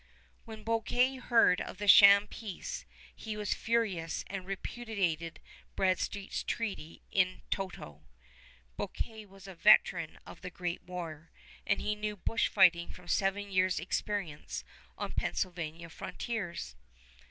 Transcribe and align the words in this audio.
[Illustration: 0.01 0.23
BOUQUET] 0.23 0.47
When 0.47 0.63
Bouquet 0.63 1.15
heard 1.27 1.61
of 1.61 1.77
the 1.77 1.87
sham 1.87 2.25
peace 2.27 2.85
he 3.15 3.37
was 3.37 3.53
furious 3.53 4.23
and 4.25 4.47
repudiated 4.47 5.39
Bradstreet's 5.75 6.41
treaty 6.43 7.03
in 7.11 7.43
toto. 7.51 8.01
Bouquet 8.77 9.27
was 9.27 9.47
a 9.47 9.53
veteran 9.53 10.17
of 10.25 10.41
the 10.41 10.49
great 10.49 10.81
war, 10.81 11.29
and 11.67 11.77
knew 11.81 12.17
bushfighting 12.17 12.91
from 12.91 13.07
seven 13.07 13.51
years' 13.51 13.79
experience 13.79 14.63
on 14.97 15.11
Pennsylvania 15.11 15.87
frontiers. 15.87 16.75